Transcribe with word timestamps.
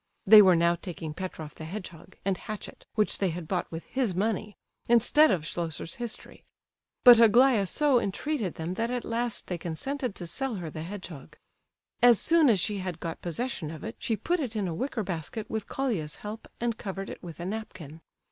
They 0.25 0.41
were 0.41 0.55
now 0.55 0.73
taking 0.73 1.13
Petroff 1.13 1.53
the 1.53 1.63
hedgehog 1.65 2.15
and 2.25 2.35
hatchet 2.35 2.87
which 2.95 3.19
they 3.19 3.29
had 3.29 3.47
bought 3.47 3.71
with 3.71 3.83
his 3.83 4.15
money, 4.15 4.57
instead 4.89 5.29
of 5.29 5.45
Schlosser's 5.45 5.93
History. 6.01 6.43
But 7.03 7.19
Aglaya 7.19 7.67
so 7.67 7.99
entreated 7.99 8.55
them 8.55 8.73
that 8.73 8.89
at 8.89 9.05
last 9.05 9.45
they 9.45 9.59
consented 9.59 10.15
to 10.15 10.25
sell 10.25 10.55
her 10.55 10.71
the 10.71 10.81
hedgehog. 10.81 11.37
As 12.01 12.19
soon 12.19 12.49
as 12.49 12.59
she 12.59 12.79
had 12.79 12.99
got 12.99 13.21
possession 13.21 13.69
of 13.69 13.83
it, 13.83 13.95
she 13.99 14.17
put 14.17 14.39
it 14.39 14.55
in 14.55 14.67
a 14.67 14.73
wicker 14.73 15.03
basket 15.03 15.47
with 15.51 15.67
Colia's 15.67 16.15
help, 16.15 16.47
and 16.59 16.79
covered 16.79 17.07
it 17.11 17.21
with 17.21 17.39
a 17.39 17.45
napkin. 17.45 18.01